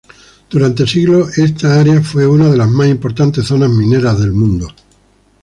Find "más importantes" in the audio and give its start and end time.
2.67-3.45